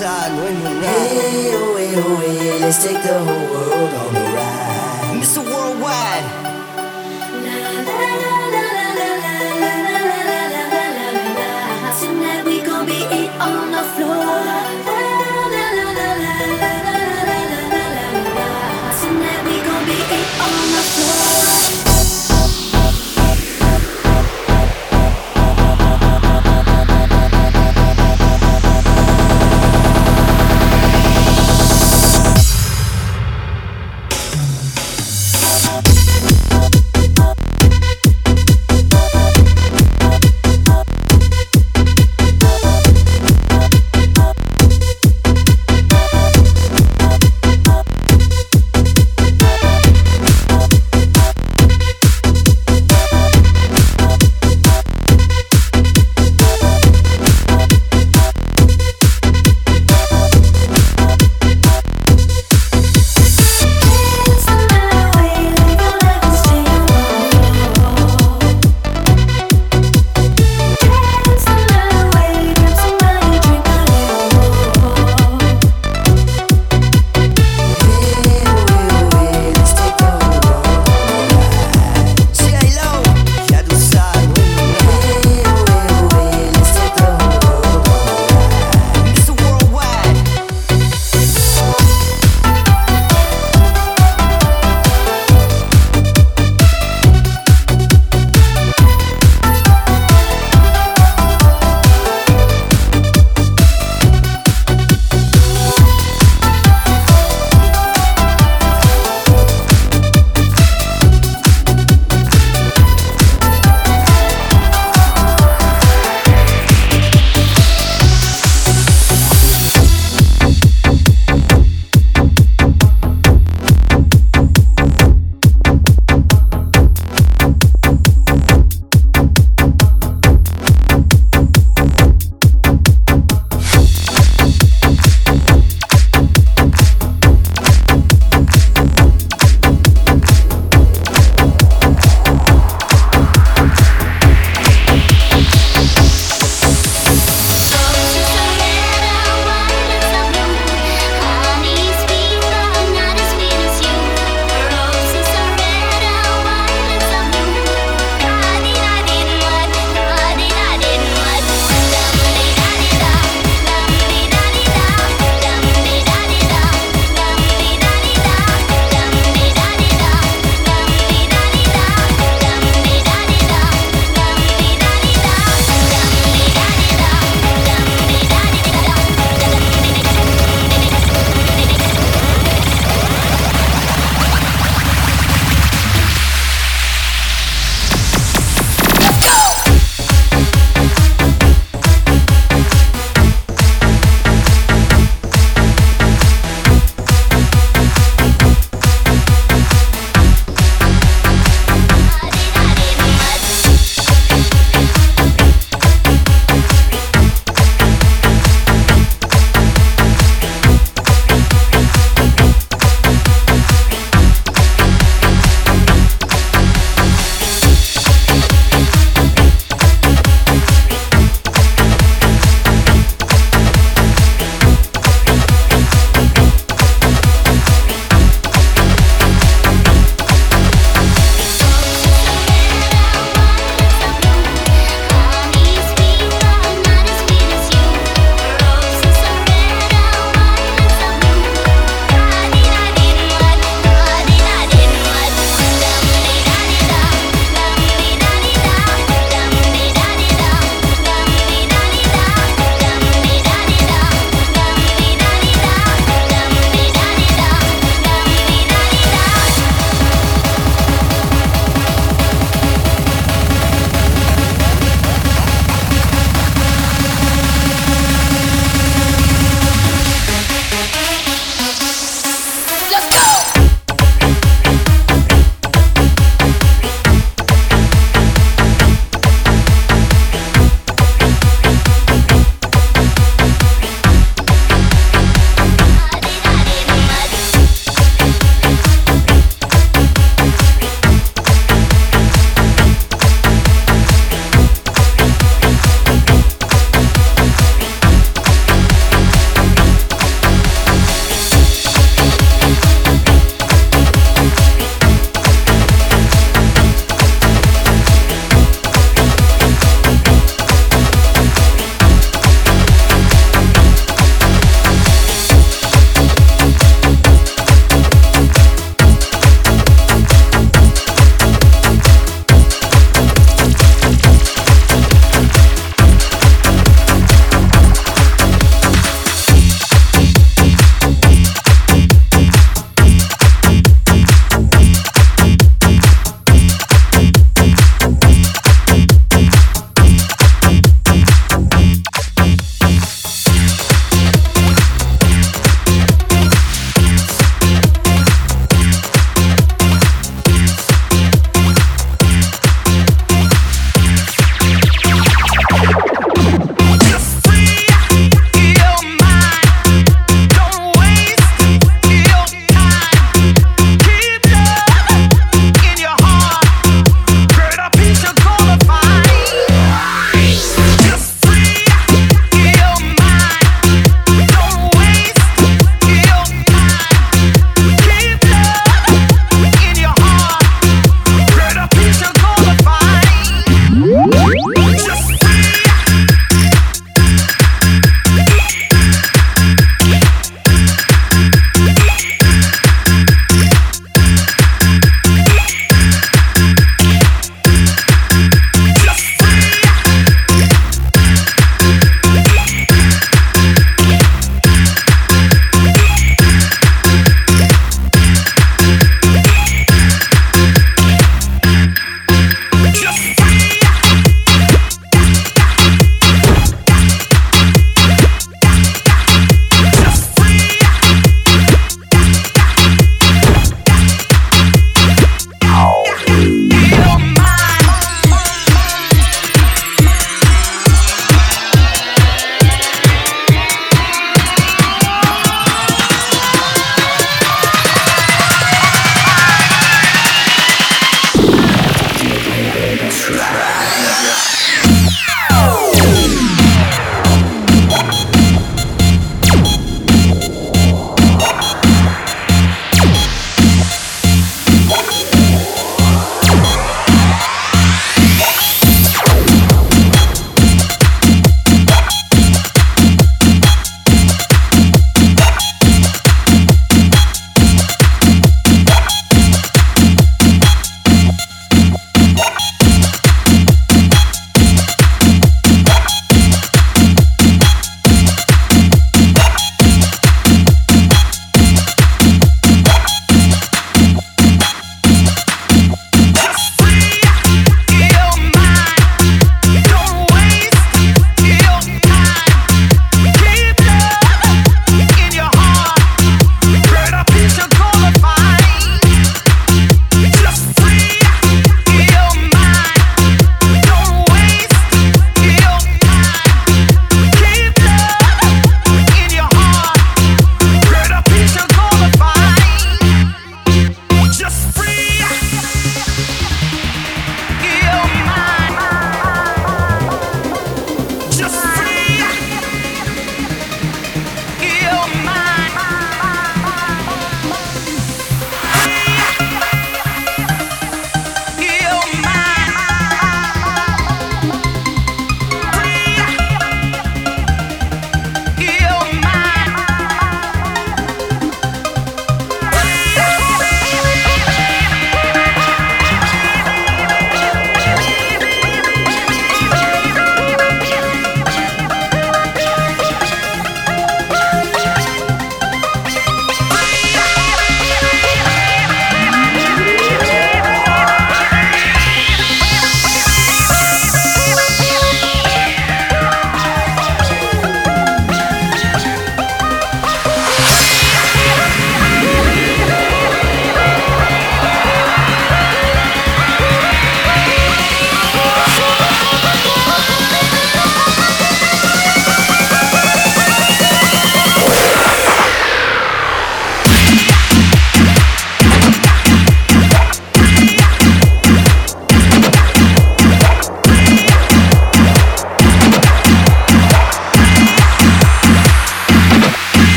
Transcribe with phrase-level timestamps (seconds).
[0.00, 0.84] ya when you're not.
[0.84, 4.17] Hey, oh, hey, oh, hey, let's take the whole world on